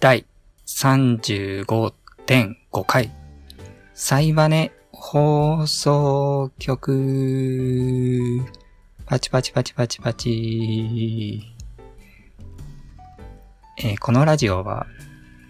[0.00, 0.26] 第
[0.66, 1.94] 35.5
[2.86, 3.10] 回、
[3.94, 8.40] サイバネ放送局、
[9.06, 11.42] パチパチパチパチパチ。
[13.78, 14.86] えーこのラジオは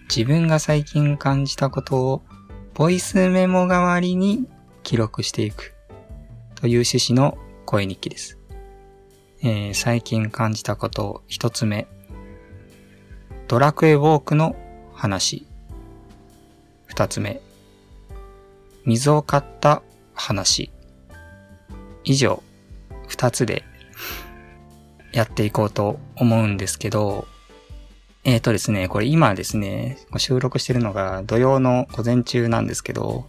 [0.09, 2.21] 自分が最近感じたことを
[2.73, 4.47] ボイスメモ代わりに
[4.83, 5.73] 記録していく
[6.55, 8.37] という趣旨の声日記です。
[9.41, 11.87] えー最近感じたこと一つ目。
[13.47, 14.55] ドラクエウォークの
[14.91, 15.45] 話。
[16.87, 17.41] 二つ目。
[18.85, 19.83] 水を買った
[20.15, 20.71] 話。
[22.03, 22.41] 以上、
[23.07, 23.63] 二つで
[25.11, 27.27] やっていこうと思うんですけど、
[28.23, 33.27] えーとですね、これ今ですね、収録してるのが土曜の午前中なんですけど、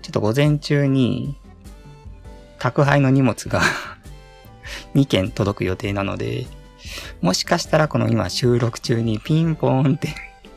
[0.00, 1.36] ちょっと午前中に
[2.58, 3.60] 宅配の荷物が
[4.96, 6.46] 2件届く予定なので、
[7.20, 10.14] もしかしたらこの今収録中にピンポーンって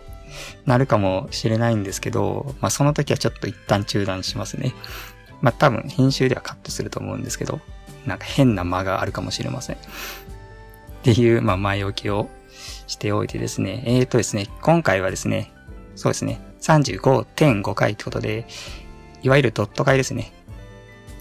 [0.66, 4.73] なるかもしれないんですけど、まあその時はちょっと一旦中断しますね。
[5.42, 7.59] まあ多分編集ではカットすると思うんですけど、
[8.06, 9.75] なんか変な間があるかもしれません。
[9.75, 9.80] っ
[11.03, 12.30] ていう、まあ前置きを
[12.88, 13.84] しておいてですね。
[13.86, 15.52] えーとですね、今回はですね、
[15.95, 18.45] そうですね、35.5回ってことで、
[19.22, 20.34] いわゆるドット会ですね。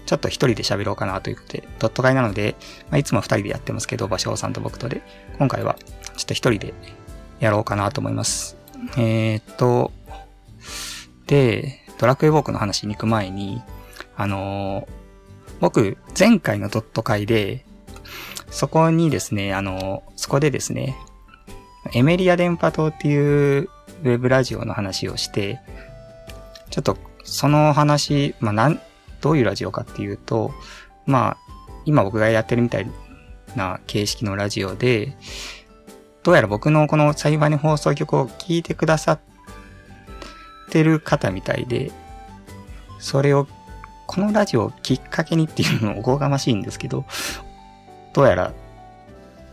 [0.05, 2.55] ちょっと一人で喋ろうかなということで、ドット会なので、
[2.89, 5.01] まあ、いつも二人でやってますけど、場所さんと僕とで、
[5.37, 5.77] 今回は
[6.17, 6.73] ちょっと一人で
[7.39, 8.57] やろうかなと思います。
[8.97, 9.91] えーっと、
[11.27, 13.61] で、ドラクエウォークの話に行く前に、
[14.15, 15.03] あのー
[15.59, 17.65] 僕、前回のドット会で、
[18.49, 20.97] そこにですね、あのーそこでですね、
[21.93, 23.69] エメリア電波塔っていう
[24.03, 25.59] ウェブラジオの話をして、
[26.69, 28.81] ちょっとその話、まあ、なん、
[29.23, 30.53] どういうラジオかっていうと、
[31.05, 31.37] まあ、
[31.85, 32.91] 今僕がやってるみたい
[33.55, 35.15] な形式のラジオで、
[36.23, 39.19] どうやら僕のこのサイバニ放送局を聞いてくださっ
[40.69, 41.91] てる方みたいで、
[42.99, 43.47] それを、
[44.07, 47.05] このラジオをきっかけにっていうのもおこがましいんですけど、
[48.11, 48.53] どうやら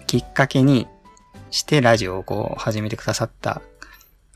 [0.08, 0.88] きっかけに
[1.52, 3.62] してラジオをこう始めてくださった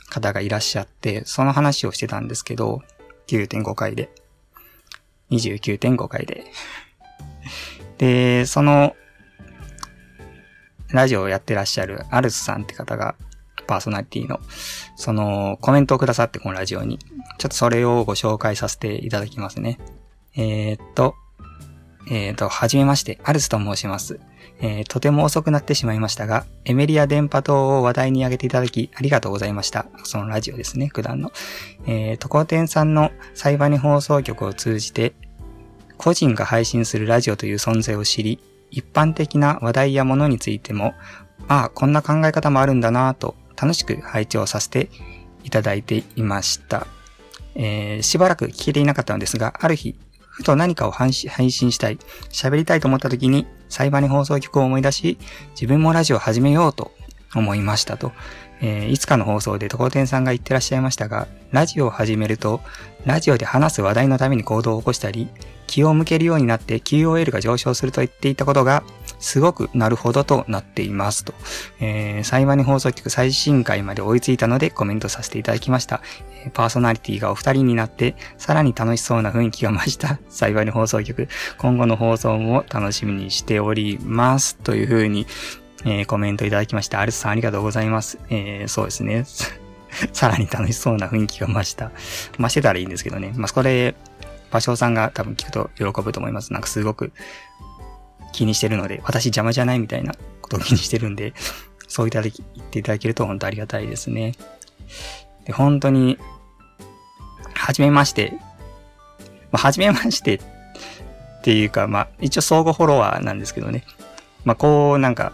[0.08, 2.82] 方がいらっしゃって、その話をしてたんですけど、
[3.26, 4.10] 9.5回で。
[5.30, 6.44] 29.5回で。
[7.98, 8.94] で、その、
[10.90, 13.16] ラジオをやってらっしゃるアルスさんって方が、
[13.66, 14.40] パーソナリティの、
[14.96, 16.98] その、コメントをくださって、このラジオに。
[17.38, 19.78] ちょっとそれをご紹介させていただきますね。
[20.36, 21.14] えーっと、
[22.10, 24.20] えーっと、はじめまして、アルスと申します。
[24.60, 29.86] えーとても遅くなってしまいましたが、エメリア電波塔を話題に挙げていただき、ありがとうございました。
[30.04, 31.32] そのラジオですね、九段の。
[31.86, 35.14] えー、とこてんさんのサイバニ放送局を通じて、
[35.96, 38.38] 個人が配信するラジオという存在を知り、
[38.70, 40.94] 一般的な話題やものについても、
[41.48, 44.90] ああ、こんな考え方もあるんだなぁと、楽しく拝聴させて
[45.44, 46.86] いただいていました。
[47.54, 51.98] えーしばらく聞けていなかったのですが、ある日、ふと何かを配信したい、
[52.30, 55.18] 喋りたいと思った時に、サイバニ放送局を思い出し、
[55.50, 56.92] 自分もラジオを始めようと
[57.34, 58.12] 思いましたと。
[58.60, 62.60] えーいつかの放送でところてんさんが言ってらっしゃいましたが、ラジオを始めると、
[63.04, 65.28] ラジオで話す話題のために行動を起こしたり、
[65.66, 68.84] 気を向けるようになって QOL が上昇すると言っていたことが、
[69.24, 71.32] すごくなるほどとなっていますと。
[71.80, 76.02] えー、サイバニ放送局最新回まで追いついたのでコメントさせていただきました。
[76.52, 81.28] パーソナリティがお二人になって、さらに楽しそうな雰囲気が増した サイバニ放送局。
[81.56, 84.56] 今後の放送も楽しみにしております。
[84.56, 85.26] というふうに、
[85.86, 87.00] えーコメントいただきました。
[87.00, 88.18] アルスさんありがとうございます。
[88.28, 89.24] えーそうですね。
[90.12, 91.92] さらに楽しそうな雰囲気が増した。
[92.38, 93.32] 増してたらいいんですけどね。
[93.36, 93.94] まあ、そこで、
[94.50, 96.52] 芭蕉さんが多分聞くと喜ぶと思います。
[96.52, 97.12] なんかすごく
[98.34, 101.32] 気にしてるので、私邪魔じゃないみたいなことを気にしてるんで、
[101.88, 104.34] そういただき、言っていただけると本当ありがたいですね。
[105.46, 106.18] で、本当に、
[107.54, 108.32] はじめまして。
[109.52, 110.40] まあ、はじめましてっ
[111.44, 113.84] ていうか、まあ、一応相互フォロワーなんですけどね。
[114.44, 115.32] まあ、こう、なんか、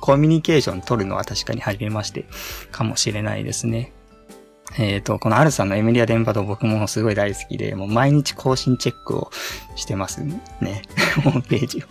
[0.00, 2.26] コミュニケーション取るのは確かに初めまして
[2.70, 3.93] かもしれないですね。
[4.78, 9.30] えっ、と、このアルさんのエミリア電波と僕もすごい大好きで、もう毎日更新チェックを
[9.76, 10.82] してますね。
[11.22, 11.86] ホームページを。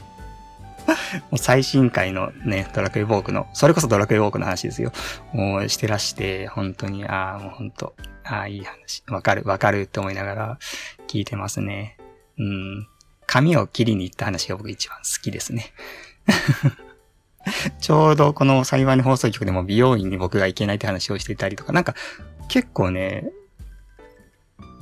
[1.32, 4.92] もう最新回のね、ドラクエウォークの、それこそドラクエウォークの話ですよ。
[5.32, 7.96] もうしてらして、本当に、ああ、もう本当、
[8.26, 9.04] ああ、いい話。
[9.08, 10.58] わかる、わかるって思いながら
[11.08, 11.98] 聞いてますね。
[12.38, 12.88] うん。
[13.26, 15.74] 髪を切りに行った話が僕一番好きですね。
[17.80, 21.96] ちょうどこの幸いの放送局でも美容院に僕が行けないって話をしていたりとか、なんか
[22.48, 23.30] 結構ね、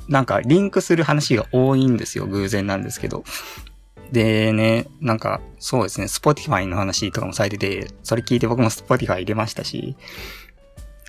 [0.07, 2.25] なんかリンクする話が多いんですよ。
[2.25, 3.23] 偶然なんですけど。
[4.11, 9.95] でね、なんかそうですね、Spotify の話とかもされてて、それ聞いて僕も Spotify 入れましたし、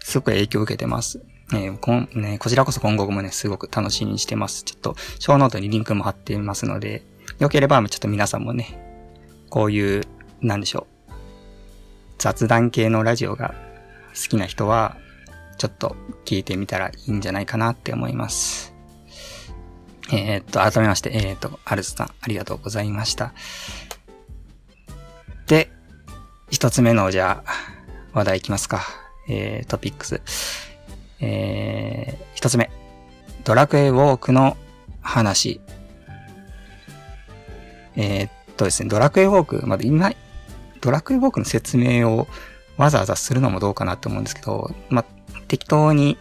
[0.02, 1.20] すごく影響を受けてます。
[1.52, 4.64] えー、こん、ね、こちらこそ今後もね、すごく楽しみにしてます。
[4.64, 7.02] ちょっと、 show note にリンクも貼っていますので、
[7.38, 8.78] よければ、ちょっと皆さんもね、
[9.50, 10.04] こういう、
[10.40, 10.91] なんでしょう。
[12.22, 13.52] 雑談系のラジオが
[14.14, 14.96] 好きな人は、
[15.58, 18.72] ちょっと聞いてみたらいいんじゃないかなって思います。
[20.12, 23.32] えー、っと、改めまして、えー、っと、アルスさん、ありがとうございました。
[25.48, 25.72] で、
[26.48, 27.52] 一つ目の、じゃあ、
[28.12, 28.82] 話題いきますか。
[29.28, 30.20] えー、トピックス。
[31.18, 32.70] えー、一つ目。
[33.42, 34.56] ドラクエウォークの
[35.00, 35.60] 話。
[37.96, 40.12] えー、っとですね、ドラクエウォーク、まだ今、
[40.82, 42.28] ドラクエウォークの説明を
[42.76, 45.04] わざわざするのもどうかなと思うんですけど、ま
[45.48, 46.18] 適当に、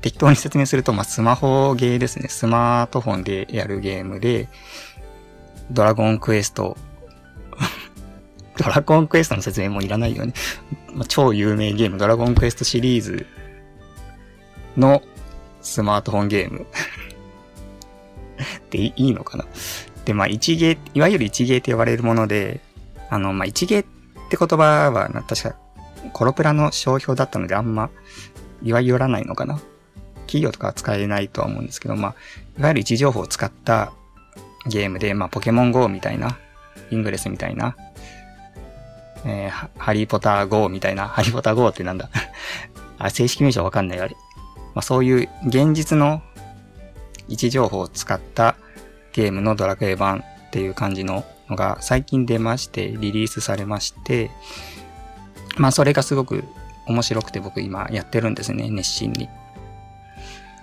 [0.00, 2.28] 適当に説明すると、まスマホゲーですね。
[2.28, 4.48] スマートフォンでやるゲームで、
[5.70, 6.76] ドラゴンクエスト
[8.56, 10.32] ドラゴンクエストの説明もいらないよね。
[10.92, 13.26] ま超有名ゲーム、ドラゴンクエストシリーズ
[14.76, 15.02] の
[15.62, 16.66] スマートフォンゲーム。
[18.70, 19.44] でいいのかな。
[20.04, 22.60] で、まあ、一芸、いわゆる一芸って呼ばれるもので、
[23.10, 23.82] あの、まあ、一芸っ
[24.30, 25.56] て言葉は、確か、
[26.12, 27.90] コロプラの商標だったのであんま、
[28.62, 29.60] いわゆらないのかな
[30.26, 32.14] 企業とかは使えないとは思うんですけど、まあ、
[32.58, 33.92] いわゆる位置情報を使った
[34.66, 36.38] ゲームで、まあ、ポケモン GO みたいな、
[36.90, 37.76] イングレスみたいな、
[39.24, 42.08] えー、ハリーポター GO みたいな、ハリーポター GO ってなんだ？
[42.98, 44.14] あ、正式名称わかんないあれ。
[44.74, 46.22] まあ、そういう現実の
[47.28, 48.56] 位置情報を使った
[49.12, 50.18] ゲームのドラクエ版
[50.48, 54.30] っていう感じののが最近出まして、リリースされまして、
[55.56, 56.44] まあそれがすごく
[56.86, 59.28] 面白くて僕今やってるんですね、熱心に。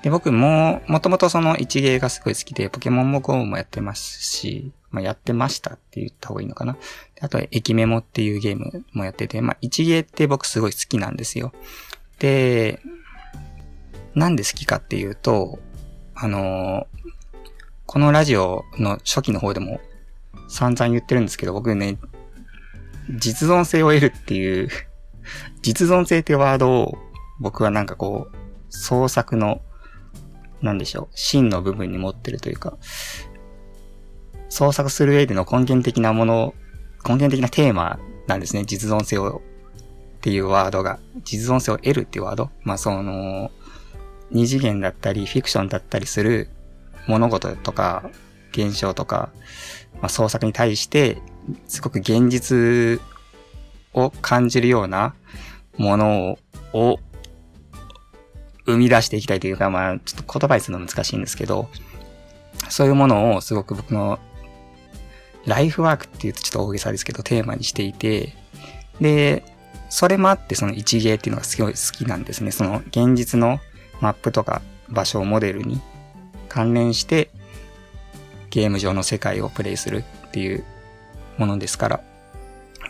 [0.01, 6.77] で、僕も、もともとその一芸がすごい好きで、ポケモンも GO もやってますし、まあやってましたって言った方がいいのかな。
[7.19, 11.51] あと、駅メモっていうゲームもやってて、まあ一芸って僕すごい好きなんですよ。
[12.19, 12.79] で、
[14.15, 15.59] なんで好きかっていうと、
[16.15, 16.87] あの
[17.85, 19.79] このラジオの初期の方でも
[20.47, 21.97] 散々言ってるんですけど、僕ね、
[23.09, 24.69] 実存性を得るっていう
[25.61, 26.97] 実存性ってワードを
[27.39, 28.35] 僕はなんかこう、
[28.69, 29.61] 創作の、
[30.61, 32.77] なんでしょう、真の部分に持ってるというか、
[34.49, 36.53] 創作する上での根源的なもの、
[37.05, 38.63] 根源的なテーマなんですね。
[38.65, 39.41] 実存性を、
[40.17, 40.99] っていうワードが。
[41.23, 42.49] 実存性を得るっていうワード。
[42.63, 43.51] まあその、
[44.31, 46.49] 二次元だったり、フィクションだったりする
[47.07, 48.09] 物事とか、
[48.51, 49.29] 現象とか、
[50.01, 51.21] まあ、創作に対して、
[51.67, 53.01] すごく現実
[53.93, 55.15] を感じるような
[55.77, 56.37] もの
[56.73, 56.99] を
[58.65, 61.69] 生み出していきたいというか、まあ、ちょっと言葉にするの難しいんですけど、
[62.69, 64.19] そういうものをすごく僕の
[65.45, 68.33] ライフワークって言うとちょっと大げさですけど、テーマにしていて、
[68.99, 69.43] で、
[69.89, 72.51] それもあってその一芸っていうのがすごい好きなんですね。
[72.51, 73.59] その現実の
[74.01, 75.79] マップとか場所をモデルに
[76.49, 77.29] 関連して
[78.49, 80.63] ゲーム上の世界をプレイするっていう
[81.37, 82.01] ものですから。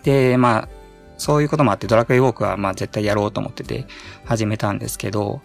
[0.03, 0.69] で、まあ、
[1.17, 3.87] そういうこともあってドラクエウォークはまあ絶対やろうと思ってて
[4.25, 5.41] 始めたんですけど、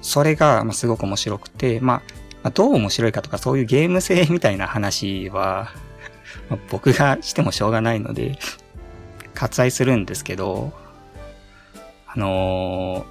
[0.00, 2.02] それがまあすごく面白くて、ま
[2.42, 5.70] あ、どう面白いかとかそういうゲーム性みたいな話は
[6.70, 8.38] 僕がしてもしょうがないので、
[9.34, 10.72] 割愛するんですけど、
[12.06, 13.06] あの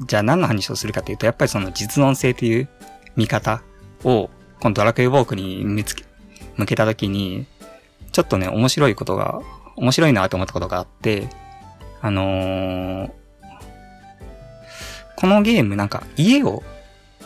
[0.00, 2.68] ー、じゃあ何の話をするかというと、やっぱりその実音性という
[3.16, 3.62] 見方
[4.02, 4.28] を、
[4.64, 5.84] このドラクエウォークに、向
[6.64, 7.44] けたときに、
[8.12, 9.42] ちょっとね、面白いことが
[9.76, 11.28] 面白いなと思ったことがあって、
[12.00, 13.10] あのー、
[15.16, 16.62] このゲームなんか家を、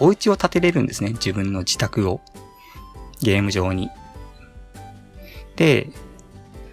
[0.01, 1.11] お家を建てれるんですね。
[1.11, 2.21] 自分の自宅を。
[3.21, 3.89] ゲーム上に。
[5.55, 5.91] で、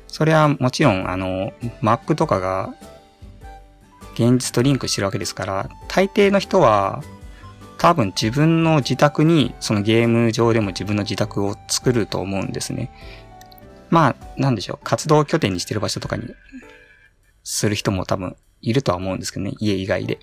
[0.08, 2.74] それはもちろん、あの、マップとかが
[4.16, 7.04] 現実とリンクしてるわけですから、大抵の人は
[7.78, 12.92] 多分自分の自宅にそのゲーム上でも自分の自宅を作ると思うんですね。
[13.90, 16.24] まあ、なんでしょう、活動拠点にしてる場所とかに
[17.44, 20.20] する人も多分いるとは思うんですけどね、家以外で。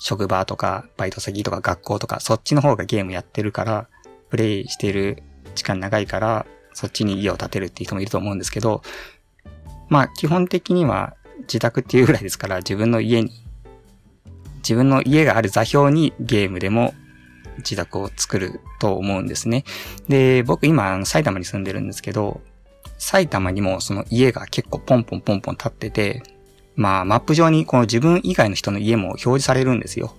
[0.00, 3.88] 職場とか、バイト先とか学校とか、そっちの方がゲームやってるから、
[4.30, 5.22] プレイしてる
[5.54, 8.82] 時間長いから、そっちに家を建てるっていう人もいると思うんですけど、
[9.88, 13.32] まあ、基本的には自宅っていうぐらいですから、自分の家に、
[14.58, 16.94] 自分の家がある座標にゲームでも
[17.58, 19.64] 自宅を作ると思うんですね。
[20.08, 22.40] で、僕今、埼玉に住んでるんですけど、
[22.98, 26.22] 埼玉にもその家が結構ポンポンポンポン立ってて、
[26.74, 30.14] まあマップ上にこの自分以外の人の家も表示されるんですよ。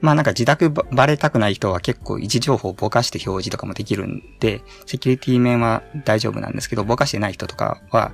[0.00, 8.12] まあなんか自宅バレたくない人は結構位置情報をぼかして表示とかもできるんで、セキュリティ面は大丈夫なんですけど、ぼかしてない人とかは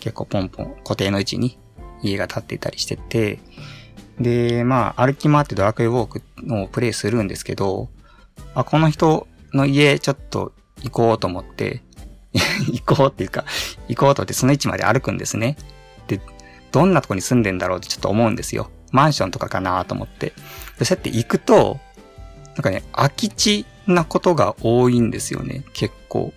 [0.00, 1.58] 結構ポンポン固定の位置に
[2.02, 3.38] 家が建っていたりしてて、
[4.20, 7.88] で、まあ、歩き回ってドラクエウォークをプレイするんですけど、
[8.54, 11.82] あ、この人の家ちょっと行こうと思って、
[12.70, 13.44] 行こうっていうか、
[13.88, 15.56] 行こうと思ってその位置まで歩くんですね。
[16.06, 16.20] で、
[16.70, 18.70] どんなとこに住んでんだろうってちょっと思うんですよ。
[18.92, 20.32] マンションとかかなと思って。
[20.82, 21.80] そうやって行くと、
[22.56, 26.32] なんかね、空き地なことが多いんですよね、結構。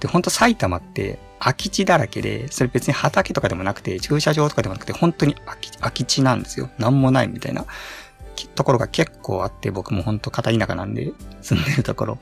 [0.00, 6.70] で、ほんと埼玉って空き地だらけで、それ別に畑とかでもなくて、駐車場とかでもなくて、本当に空き空き地なんですよ。
[6.78, 7.66] なんもないみたいな
[8.54, 12.18] ところが結構あって、僕もほんと片田舎なんで、 住んでるところ。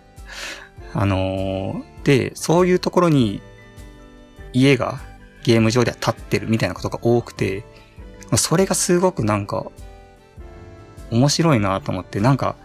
[0.94, 3.42] あのー、で、そういうところに
[4.54, 5.00] 家が
[5.44, 7.64] ゲーム上では立ってるみたいなことが多くて、
[8.36, 9.66] それがすごくなんか、
[11.10, 12.56] 面白いなと思って、なんか、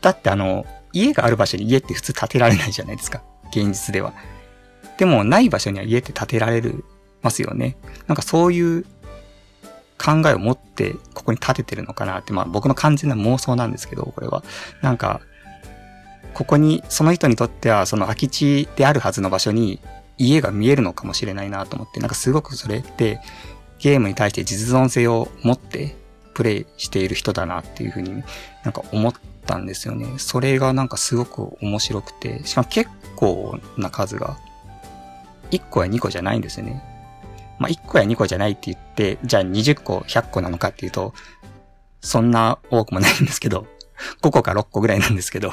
[0.00, 3.22] だってあの、家がある場所に家って普通建てられないじゃないですか。
[3.50, 4.12] 現実では。
[4.98, 6.84] でも、ない場所には家って建てられる、
[7.22, 7.76] ますよね。
[8.06, 8.84] なんかそういう
[9.98, 14.44] 考えを持ってここに建ててるのかなって、まあ僕の完全な妄想なんですけど、これは。
[14.82, 15.20] なんか、
[16.34, 19.80] ここに、その人にとってはその空き地であるはずの場所に
[20.18, 23.20] 家が見えるのかもしれないなと思って、なんかすごくそれって
[23.78, 25.96] ゲームに対して実存性を持って
[26.34, 28.22] プレイしている人だなっていうふうに
[28.62, 29.14] なんか思っ
[29.46, 30.18] たんですよね。
[30.18, 34.38] それがなんかすごく面白くて、しかも結構な数が
[35.50, 36.82] 1個や2個じゃないんですよね。
[37.58, 41.14] まあ、1個や2個じゃないって言って、じゃあ20個、100個なのかっていうと、
[42.00, 43.66] そんな多くもないんですけど、
[44.22, 45.52] 5個か6個ぐらいなんですけど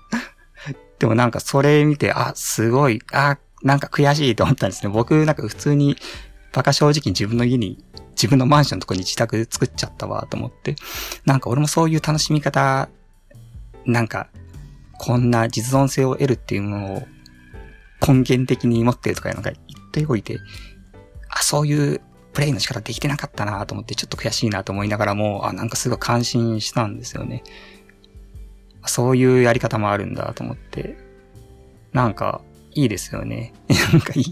[1.00, 4.90] でもなんかそれ見て、あ、すごい、あ、なんか悔しいと思ったんですね。
[4.90, 5.96] 僕なんか普通に、
[6.52, 10.76] バカ正直に自分の家に、自分のマンションのとこに自宅作っちゃったわと思って。
[11.26, 12.88] なんか俺もそういう楽しみ方、
[13.84, 14.28] なんか、
[14.98, 17.08] こんな実存性を得るっていうものを
[18.00, 20.38] 根源的に持ってるとかなんか言っておいて、
[21.28, 22.00] あ、そういう
[22.32, 27.42] プレイの仕方できてなかったなと思ってちょっと悔しいなと思いながらも、あ、なんかすごい感心したんですよね。
[28.84, 30.96] そういうやり方もあるんだと思って、
[31.92, 32.42] なんか、
[32.74, 33.54] いいですよね。
[33.92, 34.24] なんかいい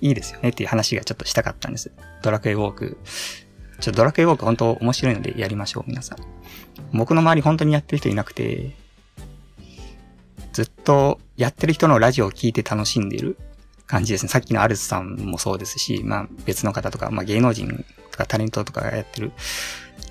[0.08, 1.90] いいですよねっていう話がちょっとしたかったんです。
[2.22, 2.98] ドラクエウォーク。
[3.80, 6.18] ちょっとドラクエウォーク本当面白いのでやりましょう、皆さん。
[6.92, 8.76] 僕の周り本当にやってる人いなくて、
[10.52, 13.36] ずっとやってる人のラジオを聞いて楽しんでる
[13.86, 14.28] 感じですね。
[14.28, 19.32] さっきのアルスさんもそうですし、まあ別の方とか、まあ芸能人とかタレントとかがやってる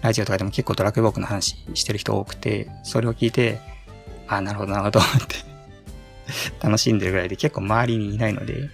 [0.02, 3.60] ラジオとかでも結構ドラクエウォークの話してる人多くて、それを聞いて、
[4.28, 5.36] あ、なるほどなるほどって
[6.64, 8.70] 楽しんでるぐらいで結構周りにいないので、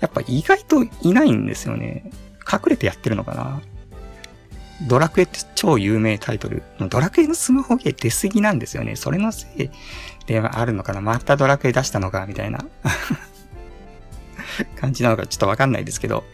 [0.00, 2.10] やっぱ意外といないんですよね。
[2.50, 3.62] 隠れてやってるのかな
[4.82, 6.62] ドラクエって超有名タイトル。
[6.78, 8.96] ドラクエのスマホゲー出すぎなんですよね。
[8.96, 9.70] それのせい
[10.26, 12.64] ではあるのかなまたドラクエ出したのかみたいな
[14.80, 16.24] 感じなのかちょっとわかんないですけど、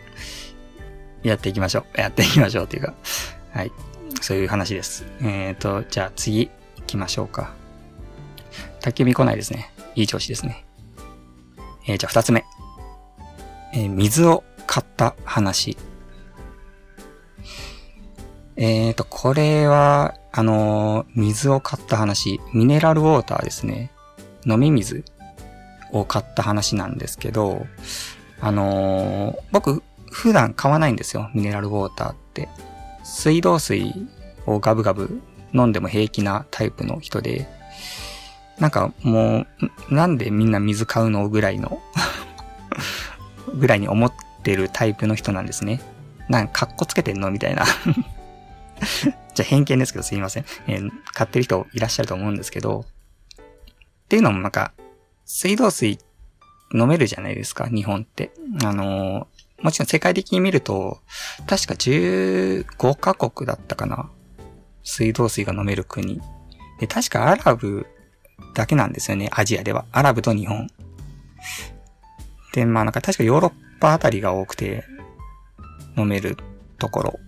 [1.23, 2.01] やっていきましょう。
[2.01, 2.95] やっていきましょうっていうか、
[3.53, 3.73] はい。
[4.21, 5.05] そういう話です。
[5.21, 7.53] えっ、ー、と、じゃあ次行きましょうか。
[8.81, 9.73] 焚き火来ないですね。
[9.95, 10.65] いい調子ですね。
[11.87, 12.45] えー、じゃあ二つ目。
[13.75, 15.77] えー、水を買った話。
[18.61, 23.91] えっ、ー、と、これは、あのー、水を買った話、ミネラルウォーターですね。
[24.45, 25.03] 飲み水
[25.93, 27.67] を買った話なんですけど、
[28.39, 32.51] あのー、僕、普段買わないんですよ、ミネラルウォーターって。
[33.03, 33.95] 水道水
[34.45, 35.23] をガブガブ
[35.55, 37.49] 飲んでも平気なタイプの人で、
[38.59, 39.47] なんかも
[39.91, 41.81] う、なんでみんな水買うのぐらいの
[43.55, 44.13] ぐらいに思っ
[44.43, 45.81] てるタイプの人なんですね。
[46.29, 47.65] なんか、かっこつけてんのみたいな
[49.35, 50.45] じゃあ偏見ですけどすいません。
[50.67, 52.85] えー、買ってる人いらっしゃると思うんですけど、
[53.41, 53.45] っ
[54.09, 54.73] ていうのもなんか、
[55.25, 55.99] 水道水
[56.75, 58.33] 飲めるじゃないですか、日本って。
[58.65, 61.01] あのー、もちろん世界的に見ると、
[61.47, 64.11] 確か15カ国だったかな。
[64.83, 66.21] 水道水が飲める国。
[66.79, 67.87] で、確かアラブ
[68.55, 69.85] だけなんですよね、アジアでは。
[69.93, 70.69] アラブと日本。
[72.53, 74.85] で、まあなんか確かヨーロッパあたりが多くて、
[75.97, 76.37] 飲める
[76.79, 77.21] ところ。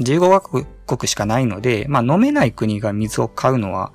[0.00, 3.92] 15カ国しかないので、まあ飲めない国が水を買うのは、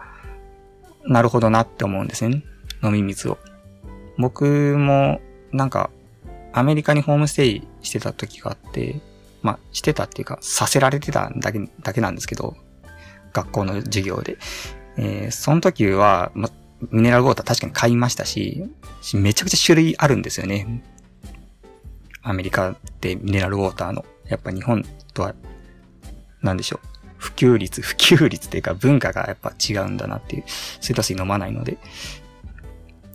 [1.03, 2.43] なるほどなって思うんですね。
[2.83, 3.37] 飲み水を。
[4.17, 4.45] 僕
[4.77, 5.19] も、
[5.51, 5.89] なんか、
[6.53, 9.01] アメリカにホームステイしてた時があって、
[9.41, 12.55] まあ、してたっていうか、させられてただけ、だけなんですけど、
[13.33, 14.37] 学校の授業で。
[14.97, 16.49] えー、その時は、ま、
[16.91, 18.63] ミネラルウォーター確かに買いましたし、
[19.13, 20.83] めちゃくちゃ種類あるんですよね。
[22.21, 24.05] アメリカでミネラルウォーターの。
[24.27, 24.83] やっぱ日本
[25.13, 25.35] とは
[26.45, 26.87] なんでしょう。
[27.17, 30.43] 普及率、普及率っていうか文化がやっぱ違うんだなっていう。
[30.79, 31.73] 水道水飲まないので。
[31.73, 31.77] っ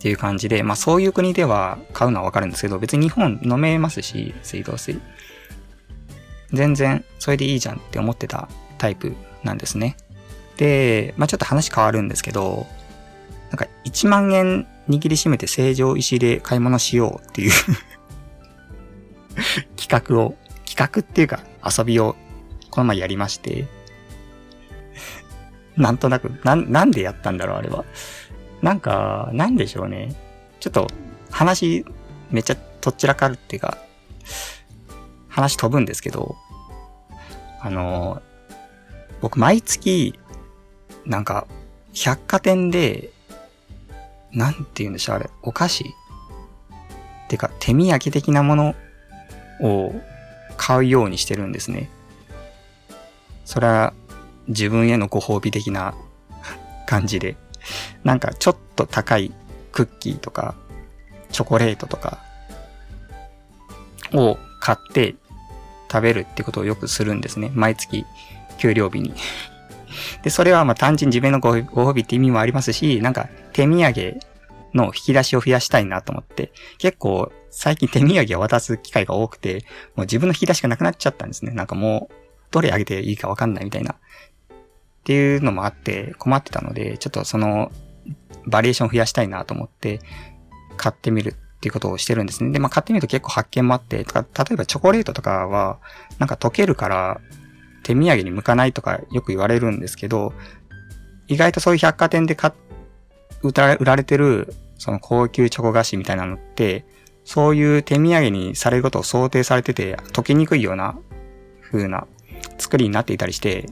[0.01, 4.99] ていう感じで、まあそういう国では買うのはわかるんですけど、別に日本飲めますし、水道水。
[6.51, 9.95] 全然それでいいじゃんって思ってたタイプなんですね。
[10.57, 12.67] で、まあちょっと話変わるんですけど、
[13.51, 17.51] なんか1万円握りしめて成城石で買い物しようっていう
[19.77, 20.35] 企画を、
[20.65, 22.15] 企画っていうか遊びを
[22.71, 23.67] この前やりまして、
[25.77, 27.85] なんとなく、な、なんでやったんだろう、あれは。
[28.61, 30.15] なんか、なんでしょうね。
[30.59, 30.87] ちょっと、
[31.29, 31.85] 話、
[32.31, 33.77] めっちゃとっちらかるっていうか、
[35.27, 36.35] 話飛ぶんですけど、
[37.61, 38.21] あの、
[39.21, 40.19] 僕毎月、
[41.05, 41.45] なんか、
[41.93, 43.11] 百貨店で、
[44.31, 45.85] なんて言うんでしょう、あれ、お菓子
[47.31, 48.75] てか、手土産的なもの
[49.61, 49.95] を
[50.57, 51.89] 買うようにしてるんですね。
[53.45, 53.93] それは、
[54.47, 55.93] 自分へのご褒美的な
[56.85, 57.35] 感じで。
[58.03, 59.31] なんか、ちょっと高い
[59.71, 60.55] クッキーとか、
[61.31, 62.19] チョコレートとか、
[64.13, 65.15] を買って
[65.91, 67.51] 食べるってことをよくするんですね。
[67.53, 68.05] 毎月、
[68.57, 69.13] 給料日に。
[70.23, 74.19] で、それはまあ単純に自分のご褒美って意味もありますし、なんか手土産
[74.73, 81.51] の引き出しを増やしたいなと思って、結構最近手土産を渡す機会が多くて、もう自分の引き出しがなくなっちゃったんですね。
[81.51, 82.13] なんかもう、
[82.51, 83.93] どれあげていいかわかんないみたいな。
[83.93, 83.97] っ
[85.03, 87.71] ていうのもあって困ってたので、ちょっとその
[88.45, 89.99] バリエーション増やしたいなと思って、
[90.77, 92.51] 買ってみるっていうことをしてるんですね。
[92.51, 95.79] で、まあ買ってみると結構発見もあって、とか例えばチョコレートとかは、
[96.19, 97.21] なんか溶けるから
[97.83, 100.33] 手土産に向かないとかよく言われるんですけど、
[101.27, 102.53] 意外とそういう百貨店で買、
[103.43, 103.53] 売
[103.85, 106.85] られてる、その高級チョコ菓子みたいなのって、
[107.23, 110.97] そういう手土産にされることを想定されてて、溶けにくいような
[111.61, 112.07] 風な
[112.61, 113.67] 作りになっていたりして、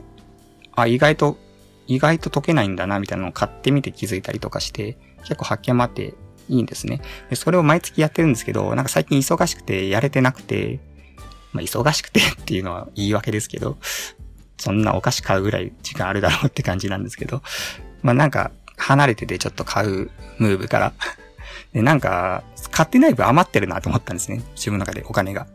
[0.76, 1.38] あ、意外と、
[1.88, 6.14] 意外と溶けないんだな、みたいなのを買ってみて気づいたりとかして、結構発見もあって
[6.50, 7.02] いいんですね。
[7.30, 10.80] でそれを毎月やってるんですけど、なんか最近忙しくてやれてなくて、
[11.54, 13.78] まあ忙しくて っていうのは言い訳ですけど、
[14.58, 17.42] そんなお菓子買うぐらい時間あるだろうって感じなんですけど、
[18.02, 20.94] まあなんか離れててちょっと買うムーブから
[21.74, 24.42] で、なんか、買ってない分余ってるなと思ったんですね。
[24.56, 25.48] 自分の中でお金が。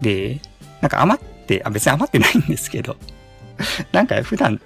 [0.00, 0.40] で、
[0.80, 1.24] なんか余っ
[1.58, 2.96] て、あ、別に余ってないんですけど、
[3.92, 4.60] なんか普段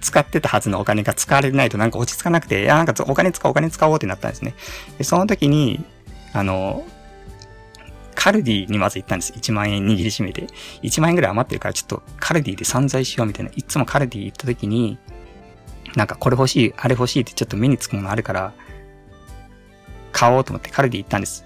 [0.00, 4.54] 使ってたはずのお金が使われないとなんか落ち着かなくて、いや、なんかお金使おう、お金使おうってなったんですね。
[4.98, 5.84] で、その時に、
[6.32, 6.84] あの、
[8.14, 9.32] カルディにまず行ったんです。
[9.32, 10.46] 1万円握りしめて。
[10.82, 13.52] 1万円ぐらい余ってるからちょっとカルディで散財しようみたいな。
[13.54, 14.98] いつもカルディ行った時に、
[15.94, 18.52] なんかこれ欲しい、あれ欲しいってちょっと目につくものあるから、
[20.12, 21.44] 買おうと思ってカルディ行ったんです。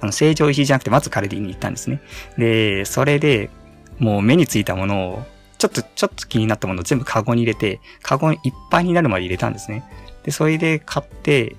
[0.00, 2.00] あの、成城石井じゃなくてまずカルディに行ったんですね。
[2.38, 3.50] で、それで、
[3.98, 5.22] もう目についたものを
[5.62, 9.84] ちょっと、ちょっと気になったものを全部カゴに入れて、カゴいっぱいになるまで入れたんですね。
[10.24, 11.54] で、それで買って、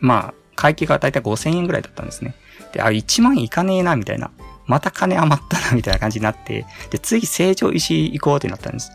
[0.00, 2.34] まあ、会計がだいたい5000円ぐらいだったんですね。
[2.72, 4.32] で、あ、1万いかねえな、みたいな。
[4.66, 8.90] また金余ったな、みたいな感じになって、で、次、成城石井行こうってなったんです。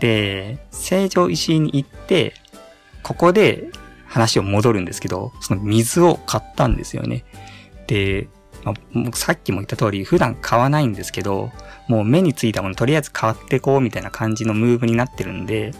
[0.00, 2.34] で、成城石井に行って、
[3.02, 3.70] ここで
[4.06, 7.24] 話を戻るんですけど、その水を買ったんですよね。
[7.86, 8.28] で、
[8.64, 11.52] まあ、さっきも言った通り、普段買わないんですけど、
[11.86, 15.72] もう目についたものとりあえず買ってこうみたいな感じのムーブになってるんで、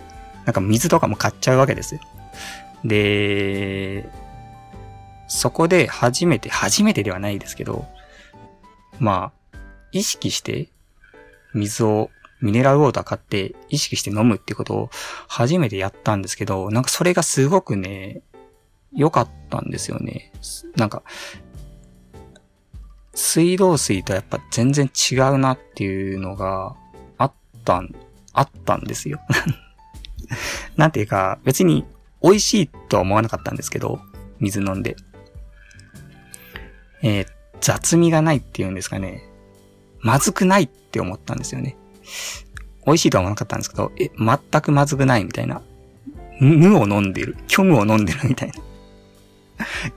[0.44, 2.01] なんか水とかも買っちゃうわけですよ。
[2.85, 4.09] で、
[5.27, 7.87] そこで初めて、初めてではないですけど、
[8.99, 9.59] まあ、
[9.92, 10.68] 意識して
[11.55, 14.90] 水を、ミネラルウォーター買って意識して飲むってことを
[15.29, 18.20] 初めてやったんですけど、なんかそれがすごくね、
[18.92, 20.31] 良かったんですよね。
[20.77, 21.03] なんか、
[23.14, 26.74] 水道水とやっぱ全然違うなっていうのが
[27.18, 27.33] あっ
[27.64, 27.94] たん、
[28.33, 29.20] あったんですよ。
[30.77, 31.85] なんていうか、別に
[32.22, 34.00] 美味しいとは思わなかったんですけど、
[34.40, 34.96] 水飲んで。
[37.03, 37.27] えー、
[37.61, 39.22] 雑味がないっていうんですかね。
[40.00, 41.77] まずくないって思ったんですよね。
[42.87, 45.62] 美味しいとは思わなかったんですけど、え、全くまずくないみたいな。
[46.40, 47.37] 無を飲んでる。
[47.48, 48.55] 虚無を飲んでるみたいな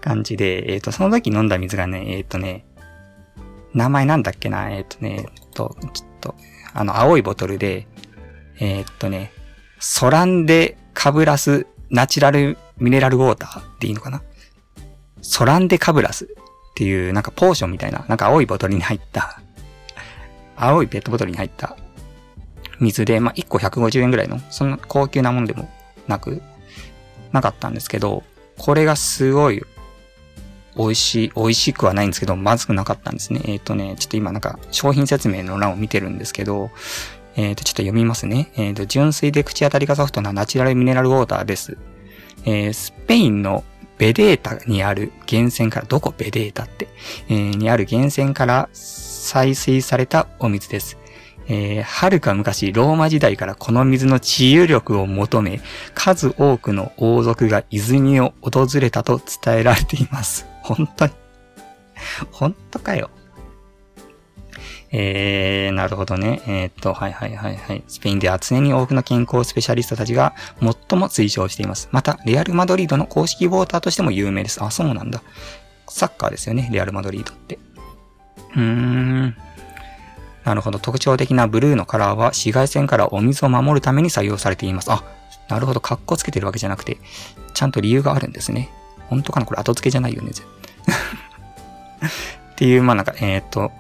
[0.02, 2.66] 感じで、えっ、ー、と、その時飲んだ水がね、えっ、ー、とね、
[3.74, 4.70] 名前なんだっけな？
[4.70, 6.36] えっ、ー、とね、えっと、ちょっと、
[6.74, 7.88] あの、青いボトルで、
[8.60, 9.32] えっ、とね、
[9.80, 14.22] ソランデカブラスナチュラルミネラルウォーターっていいのかな？
[15.22, 16.28] ソランデカブラスっ
[16.76, 19.42] ていうなんかポーションみたいな、なんか青いボトルに入った、
[20.56, 21.76] 青いペットボトルに入った
[22.80, 25.70] 水で、まあ、1個150円ぐらいの、そんな高級なもんでも
[26.08, 26.42] なく、
[27.32, 28.24] なかったんですけど、
[28.58, 29.64] これがすごい
[30.78, 33.42] 美味しい、美味しくはないんですけど、まずくなかったんですね。
[33.46, 36.70] えっ、ー、とね、ちょっと今なんか商品説明の欄を見てるんですけど、
[37.36, 38.52] えっ、ー、と、ちょっと読みますね。
[38.56, 41.78] えっ、ー、と、純粋で口当たりがソフトなナチュラルミネラルウォーターです。
[42.46, 43.64] えー、スペインの
[43.98, 46.88] ベデータにある源泉から、どこベデータって、
[47.30, 50.98] えー、にある源泉から採水されたお水です。
[51.50, 55.62] えー、遥か昔、ローマ時代からこの水の治癒力を求め、
[55.94, 60.46] 数多くの王族が泉を訪れたと伝えられています。
[60.68, 61.14] 本当に
[62.32, 63.10] 本当かよ。
[64.92, 66.42] えー、なるほどね。
[66.48, 67.84] えー、っと、はいはいはいはい。
[67.88, 71.90] スペインでは常に多くの健康スペシャリストたちが最も推奨しています。
[71.92, 74.64] また、レアル・マドリードの公式ウォーターとしても有名です。
[74.64, 75.22] あ、そうなんだ。
[75.90, 77.60] サッカーですよね、レアル・マドリードって。
[78.56, 79.36] うーん。
[80.46, 80.80] なるほど。
[80.80, 84.92] 特徴的なブルーのカラーは紫外線からお水を守るために採用されています。
[84.92, 85.04] あ、
[85.50, 85.82] なるほど。
[85.82, 86.98] 格好つけてるわけじゃなくて、
[87.54, 88.70] ちゃんと理由があるんですね。
[89.08, 89.46] 本当かな？
[89.46, 90.34] これ後付けじゃないよね、 っ
[92.56, 93.72] ていう、まあなんか、えっ、ー、と、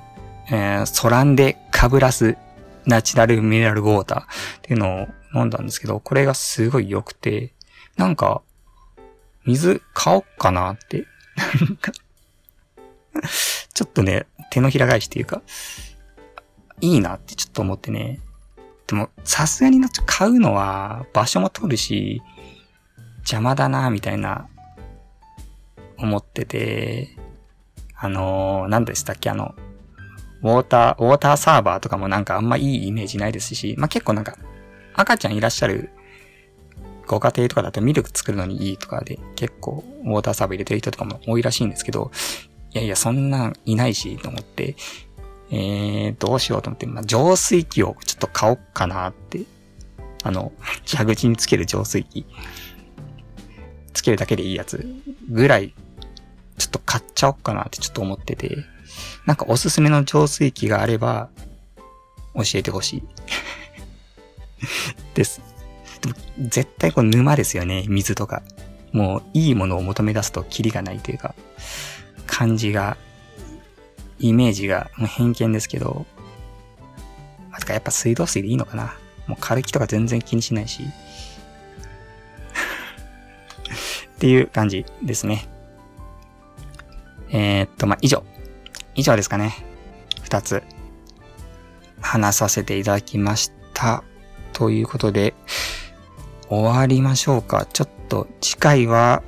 [0.50, 2.38] えー、ソランデカブラス
[2.86, 4.26] ナチュラルミネラルウォーターっ
[4.62, 7.54] ていうのを飲んだんですけど、これがすごい良くて、
[7.98, 8.42] なんか、
[9.46, 11.06] 水買おっかなって。
[13.74, 15.42] ちょっとね、手のひら返しっていうか、
[16.80, 18.22] いいなってちょっと思ってね。
[18.88, 22.22] でも、さすがになっちゃ買うのは場所も取るし、
[23.20, 24.48] 邪魔だな、みたいな、
[25.98, 27.18] 思ってて、
[27.96, 29.56] あのー、何でしたっけあの、
[30.44, 34.38] ウォーター、ウォーターサーバーとかもなんかあんまいいイメージないですし、まあ、結構なんか、
[34.94, 35.90] 赤ちゃんいらっしゃる
[37.08, 42.12] ご家庭とかだとミルク作るのにいいとかで結構ウォーターサーバー入れてる人とかも多いらしいんですけど、
[42.74, 44.76] いやいや、そんなんいないし、と思って、
[45.50, 49.42] えー、どうしようと思って、まあ、浄水器をちょっと買おうかなって。
[50.24, 50.52] あの、
[50.86, 52.26] 蛇口につける浄水器。
[53.94, 54.86] つけるだけでいいやつ
[55.30, 55.74] ぐらい、
[56.58, 58.58] ちょっと買っちゃおうかなってちょっと思ってて。
[59.26, 61.30] なんかおすすめの浄水器があれば、
[62.34, 63.04] 教えてほしい。
[65.14, 65.42] です。
[66.02, 66.16] でも、
[66.50, 68.44] 絶対この沼ですよね、水とか。
[68.92, 71.36] もう、いいものを求め出すとキリがないというか、
[72.26, 72.98] 感じが
[74.20, 76.06] イメージが、もう偏見ですけど、
[77.52, 78.96] まかやっぱ水道水でいいのかな。
[79.28, 80.84] もう軽気とか全然気にしないし。
[84.16, 85.48] っていう感じですね。
[87.30, 88.24] えー、っと、まあ、以上。
[88.96, 89.54] 以上ですかね。
[90.24, 90.64] 二つ
[92.02, 94.04] 話させていただきました。
[94.54, 95.34] ということで、
[96.50, 97.68] 終わりましょうか。
[97.72, 99.22] ちょっと次回は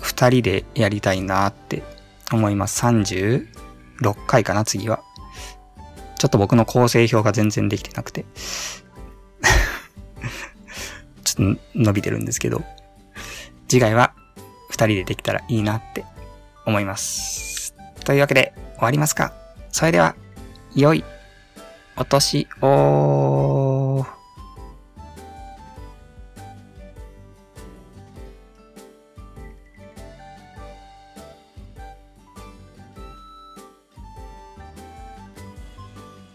[0.00, 1.82] 二人でやりたいなって
[2.32, 2.84] 思います。
[2.84, 3.46] 36
[4.26, 5.02] 回かな、次は。
[6.18, 8.24] ちょっと僕の構成表が全然できてなくて
[11.24, 12.64] ちょっと伸びてるんですけど、
[13.68, 14.14] 次回は
[14.70, 16.04] 2人でできたらいいなって
[16.66, 17.74] 思います。
[18.04, 19.32] というわけで終わりますか。
[19.70, 20.14] それでは、
[20.74, 21.04] 良い
[21.96, 24.04] お年を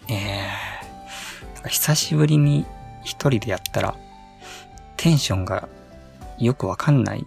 [0.09, 0.47] え
[1.67, 2.65] 久しぶりに
[3.03, 3.95] 一人でやったら、
[4.97, 5.69] テンションが
[6.39, 7.23] よくわかんない。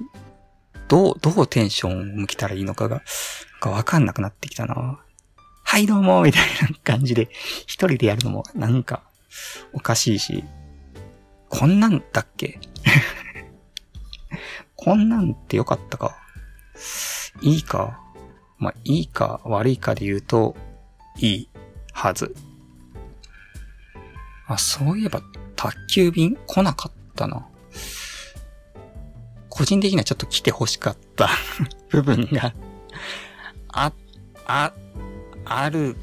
[0.94, 3.02] どう、どうテンションを向けたらいいのかが、
[3.60, 5.00] がわかんなくなってきたな。
[5.64, 7.28] はいどうもみたいな感じで、
[7.66, 9.02] 一人でやるのもなんか、
[9.72, 10.44] おかしいし、
[11.48, 12.60] こんなんだっけ？
[14.76, 16.16] こんなんってよかったか。
[17.42, 18.00] いいか。
[18.58, 20.54] まあ、いいか悪いかで言うと、
[21.18, 21.50] いい
[21.92, 22.36] はず。
[24.46, 25.22] あ、そういえば、
[25.56, 27.48] 宅急便来なかったな。
[29.54, 31.28] 個人的にはちょっと来て欲しかった
[31.90, 32.52] 部分が
[33.68, 33.92] あ、
[34.46, 34.72] あ、
[35.44, 35.96] ある、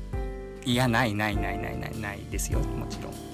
[0.66, 3.31] いや、ないないないないないないですよ、もちろん。